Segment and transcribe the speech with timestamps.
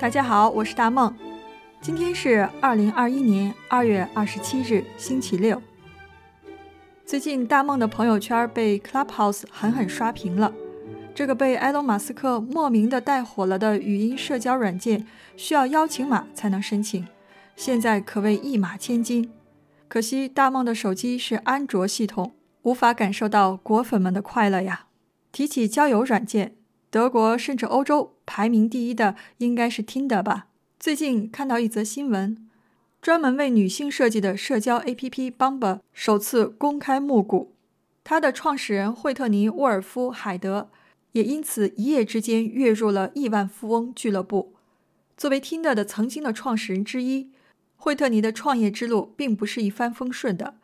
[0.00, 1.12] 大家好，我是大梦。
[1.80, 5.60] 今天是二零二一年二月二十七日，星期六。
[7.04, 10.54] 最近大梦的朋友圈被 Clubhouse 狠狠刷屏了。
[11.16, 15.04] 这个被埃隆·马斯克莫名的带火了的语音社交软件，
[15.36, 17.04] 需要邀请码才能申请，
[17.56, 19.32] 现在可谓一马千金。
[19.88, 24.86] 可惜大梦的手机是安卓系统，无法感受到果粉们的快乐呀。
[25.32, 26.54] 提起交友软件，
[26.88, 30.48] 德国甚至欧洲排名第一的应该是 Tinder 吧？
[30.78, 32.46] 最近看到一则新闻，
[33.00, 37.54] 专门为女性设计的社交 APP Bumble 首次公开募股，
[38.04, 40.68] 它的创始人惠特尼·沃尔夫·海德
[41.12, 44.54] 也因此一夜之间跃入了亿万富翁俱乐部。
[45.16, 47.30] 作为 Tinder 的曾经的创始人之一，
[47.76, 50.56] 惠特尼的创业之路并不是一帆风顺的，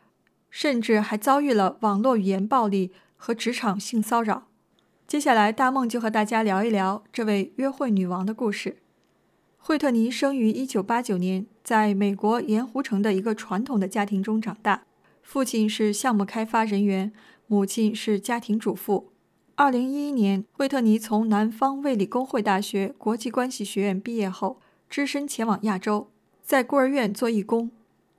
[0.51, 4.47] 甚至还遭遇了网络语言暴力和职场性骚扰。
[5.07, 8.77] 接下来，大梦就和大家聊一聊这位约会女王的故事。
[9.59, 14.85] 惠特尼生于1989年，在美国盐湖城的一个传统的家庭中长大，
[15.21, 17.13] 父亲是项目开发人员，
[17.45, 19.11] 母亲是家庭主妇。
[19.57, 24.59] 2011年，惠特尼从南方卫理公会大学国际关系学院毕业后，
[24.89, 26.09] 只身前往亚洲，
[26.41, 27.69] 在孤儿院做义工。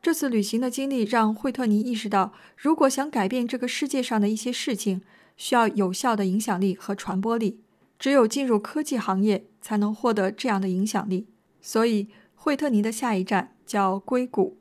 [0.00, 5.03] 这次旅行的经历让惠特尼意识到，如果想改变这个世界上的一些事情，
[5.37, 7.61] 需要有效的影响力和传播力，
[7.98, 11.27] 只有进入科技行业才能获得这样的影响力。
[11.61, 14.56] 所以，惠特尼的下一站叫硅谷。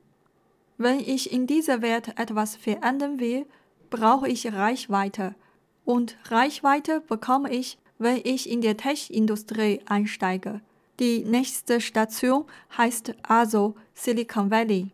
[0.77, 3.45] Wenn ich in dieser Welt etwas verändern will,
[3.89, 5.35] brauche ich Reichweite.
[5.85, 10.61] Und Reichweite bekomme ich, wenn ich in der Tech-Industrie einsteige.
[10.99, 12.45] Die nächste Station
[12.77, 14.91] heißt also Silicon Valley.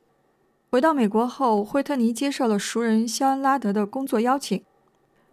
[0.70, 4.64] 回到美国后，惠特尼接受了熟人肖恩·拉德的工作邀请。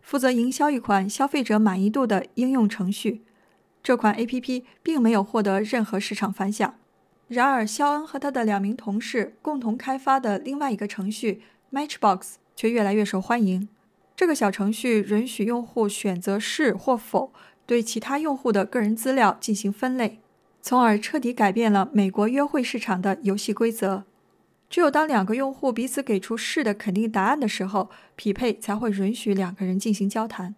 [0.09, 3.20] 负责营销一款消费者满意度的应用程序，
[3.83, 6.77] 这款 A.P.P 并没有获得任何市场反响。
[7.27, 13.68] 然而，肖恩和他的两名同事共同开发的另外一个程序 Matchbox 却越来越受欢迎。
[14.17, 17.30] 这个小程序允许用户选择是或否
[17.67, 20.20] 对其他用户的个人资料进行分类，
[20.63, 24.05] 从而彻底改变了美国约会市场的游戏规则。
[24.70, 30.55] 只有当两个用户彼此给出是的肯定答案的时候，匹配才会允许两个人进行交谈。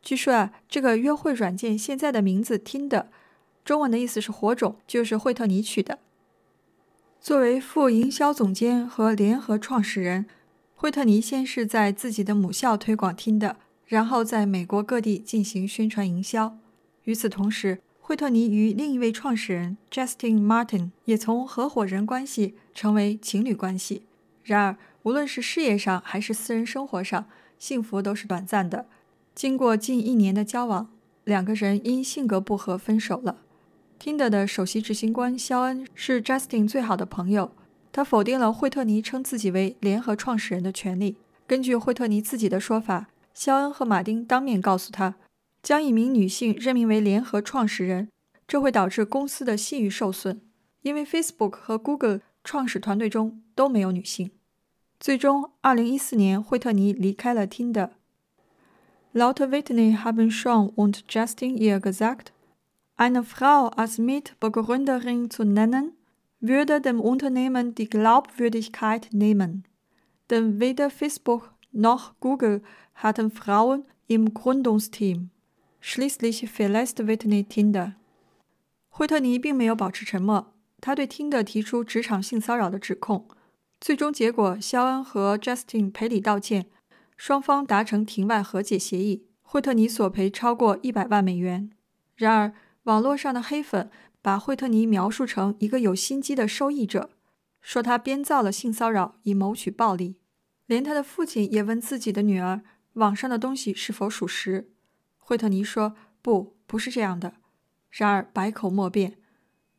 [0.00, 3.10] 据说啊，这个约会软件现在的名字听的，
[3.64, 5.98] 中文的意思是火种，就是惠特尼取的。
[7.20, 10.26] 作为副营销总监和联合创始人，
[10.74, 16.58] 惠特尼先是在自己的母校推广听的，然后在美国各地进行宣传营销。
[17.04, 17.80] 与此同时，
[18.12, 24.02] 惠特尼与另一位创始人 Justin Martin 也从合伙人关系成为情侣关系。
[24.44, 27.24] 然而，无论是事业上还是私人生活上，
[27.58, 28.84] 幸福都是短暂的。
[29.34, 30.90] 经过近一年的交往，
[31.24, 33.38] 两个人因性格不合分手了。
[33.98, 37.52] Tinder 的首席执行官肖恩是 Justin 最好的朋友，
[37.90, 41.16] 他否定了惠特尼称自己为联合创始人的权利。
[41.46, 45.14] 根据惠特尼自己的说法，肖恩和马丁当面告诉他。
[45.62, 48.08] 将一名女性任命为联合创始人，
[48.48, 50.40] 这会导致公司的信誉受损，
[50.82, 54.30] 因为 Facebook 和 Google 创始团队中都没有女性。
[54.98, 57.90] 最终，2014年，惠特尼离开了 Tinder。
[59.12, 62.32] Laut Whitney haben Sean und Justin ihr gesagt,
[62.96, 65.92] eine Frau als Mitbegründerin zu nennen,
[66.40, 69.64] würde dem Unternehmen die Glaubwürdigkeit nehmen.
[70.30, 72.62] Denn weder Facebook noch Google
[72.94, 75.30] hatten Frauen im Gründungsteam.
[75.82, 77.94] Schließlich verlässt Whitney Tinder。
[78.88, 83.26] 惠特尼并没有保持沉默，他对 Tinder 提出职场性骚扰的指控。
[83.80, 86.66] 最终结果，肖恩和 Justin 赔礼道歉，
[87.16, 91.70] 双方达成庭外和解协议，惠特尼索赔超过一百万美元。
[92.14, 92.54] 然而，
[92.84, 93.90] 网络上的黑粉
[94.22, 97.10] 把惠特尼描述成一个有心机的受益者，
[97.60, 100.14] 说他编造了性骚扰以谋取暴利。
[100.66, 102.62] 连他的父亲也问自己的女儿，
[102.92, 104.71] 网上的东西是否属实。
[105.24, 107.34] 惠特尼说：“不，不是这样的。”
[107.90, 109.18] 然而百口莫辩。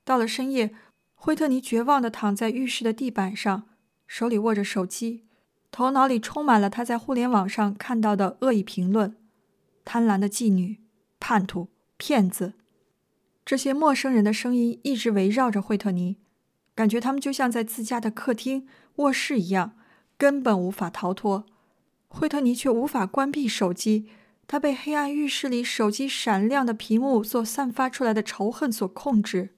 [0.06, 0.74] 到了深夜，
[1.14, 3.64] 惠特尼绝望地躺在浴室的地板上，
[4.08, 5.26] 手里握着手机，
[5.70, 9.16] 头脑里充满了他在互联网上看到的恶意评论：
[9.84, 10.80] 贪婪的妓女、
[11.20, 11.68] 叛徒、
[11.98, 12.54] 骗子。
[13.46, 16.18] 这些陌生人的声音一直围绕着惠特尼，
[16.74, 19.76] 感觉他们就像在自家的客厅、卧室一样，
[20.18, 21.46] 根本无法逃脱。
[22.08, 24.08] 惠特尼却无法关闭手机。
[24.48, 29.56] 他被黑暗浴室里手机闪亮的屏幕所散发出来的仇恨所控制。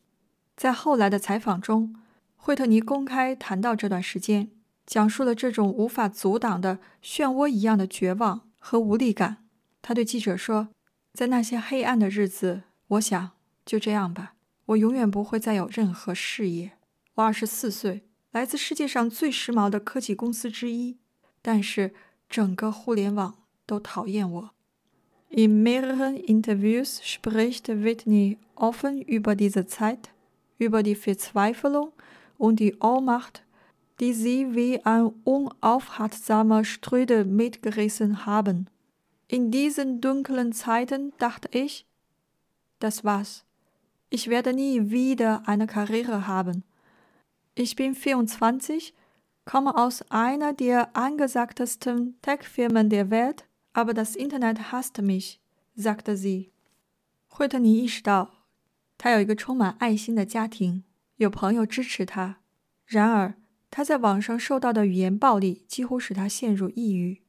[0.55, 1.95] 在后来的采访中，
[2.35, 4.51] 惠特尼公开谈到这段时间，
[4.85, 9.37] 讲述了这种无法阻挡的漩涡一样的绝望和无力感。
[9.81, 10.69] 他对记者说
[11.13, 13.31] ：“在那些黑暗的日子，我想
[13.65, 14.35] 就这样吧，
[14.67, 16.73] 我永远不会再有任何事业。
[17.15, 20.97] 我二十四岁，来自世界上最时髦的科技公司之一，
[21.41, 21.93] 但是
[22.29, 24.54] 整个互联网都讨厌我。
[25.29, 30.11] In mehreren Interviews spricht Whitney offen über diese Zeit,
[30.57, 31.91] über die Verzweiflung
[32.37, 33.43] und die Ohnmacht,
[33.99, 38.69] die sie wie ein unaufhaltsamer Strudel mitgerissen haben.
[39.27, 41.85] In diesen dunklen Zeiten dachte ich,
[42.79, 43.45] das war's.
[44.09, 46.63] Ich werde nie wieder eine Karriere haben.
[47.55, 48.93] Ich bin 24,
[49.45, 53.45] komme aus einer der angesagtesten Tech-Firmen der Welt,
[53.75, 55.35] aber das Internet hasst mich,
[55.75, 56.51] sagte sie.
[57.27, 58.45] 惠特尼意识到，
[58.97, 60.85] 他有一个充满爱心的家庭，
[61.17, 62.37] 有朋友支持他。
[62.85, 63.35] 然而，
[63.69, 67.21] 他在网上受到的语言暴力几乎使他陷入抑郁。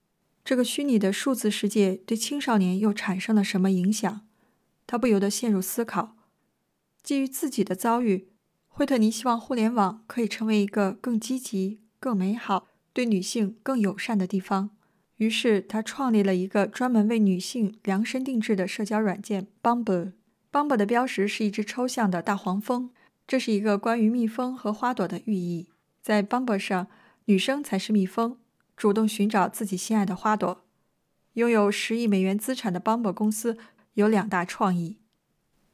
[0.44, 4.24] 这个虚拟的数字世界对青少年又产生了什么影响？
[4.86, 6.16] 他不由得陷入思考。
[7.02, 8.28] 基于自己的遭遇，
[8.68, 14.75] 惠特尼希望互联网可以成为一个更积极、更美好、对女性更友善的地方。
[15.16, 20.12] 于是，他创立了一个专门为女性量身定制的社交软件 Bumble。
[20.52, 22.90] Bumble 的标识是一只抽象的大黄蜂，
[23.26, 25.68] 这是一个关于蜜蜂和花朵的寓意。
[26.02, 26.86] 在 Bumble 上，
[27.24, 28.38] 女生才是蜜蜂。
[28.76, 30.62] 主动寻找自己心爱的花朵。
[31.32, 33.56] 拥有十亿美元资产的 Bumble 公司
[33.94, 34.98] 有两大创意：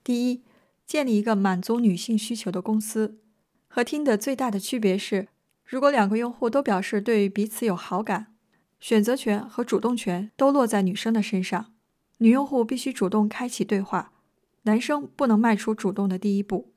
[0.04, 0.42] 第一，
[0.86, 3.18] 建立一个满足女性需求的公司。
[3.66, 5.26] 和听的最大的区别是，
[5.64, 8.31] 如果两个用户都表示对彼此有好感，
[8.82, 11.72] 选择权和主动权都落在女生的身上。
[12.18, 14.12] 女用户必须主动开启对话，
[14.62, 16.74] 男生不能迈出主动的第一步。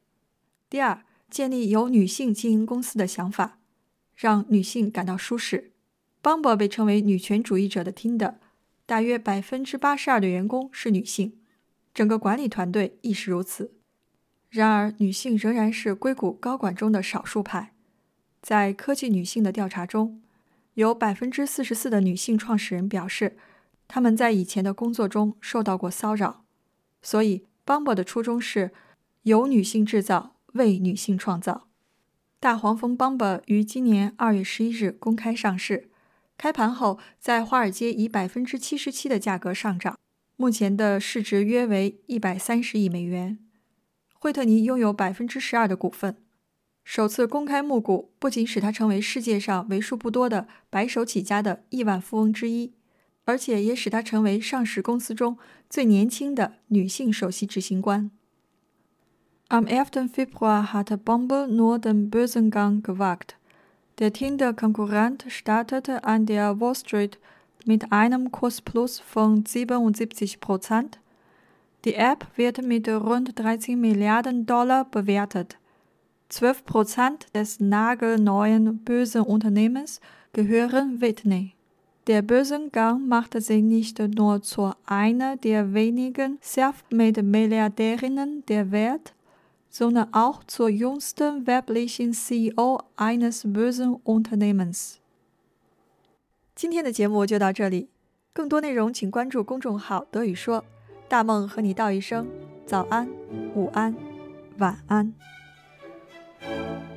[0.70, 3.58] 第二，建立由女性经营公司的想法，
[4.14, 5.72] 让女性感到舒适。
[6.22, 8.36] Bumble 被称为女权主义者的 Tinder，
[8.86, 11.40] 大约百分之八十二的员工是女性，
[11.92, 13.74] 整个管理团队亦是如此。
[14.52, 17.74] 然而，女性仍然是硅谷高管中的少数派。
[18.44, 20.22] 在科技女性的调查中，
[20.76, 23.38] 有百分之四十四的女性创始人表示，
[23.88, 26.46] 他们在以前的工作中受到过骚扰。
[27.02, 28.72] 所以，Bumble 的初衷是
[29.24, 31.68] 由女性制造，为女性创造。
[32.40, 35.90] 大黄蜂 Bumble 于今年二月十一日公开上市。
[36.38, 39.98] 开盘后，在华尔街以百分之七十七的价格上涨，
[40.36, 43.40] 目前的市值约为一百三十亿美元。
[44.16, 46.18] 惠特尼拥有百分之十二的股份。
[46.88, 52.72] 首次公开募股，不仅使他成为世界上为数不多的白手起家的亿万富翁之一，
[53.26, 55.36] 而且也使他成为上市公司中
[55.68, 58.12] 最年轻的女性首席执行官。
[59.48, 60.08] Am 11.
[60.10, 63.36] Februar hatte Bombe nur den Börsengang gewagt.
[63.98, 67.18] Der Tinder-Konkurrent startete an der Wall Street
[67.66, 71.00] mit einem Kursplus von 77 Prozent.
[71.84, 75.58] Die App wird mit rund 13 Milliarden Dollar bewertet.
[76.29, 80.01] 12 Prozent des nagelneuen Börsenunternehmens
[80.33, 81.55] gehören Whitney.
[82.07, 89.15] Der Börsengang machte sie nicht nur zu einer der wenigen Self-Made-Milliardärinnen der Welt,
[89.69, 95.01] sondern auch zur jüngsten weiblichen CEO eines bösen Unternehmens。
[96.55, 97.89] 今天的节目就到这里，
[98.33, 100.65] 更多内容请关注公众号“德语说”。
[101.09, 102.29] 大梦和你道一声
[102.67, 103.09] 早安、
[103.57, 103.97] 午安、
[104.59, 105.13] 晚安。
[106.48, 106.95] thank you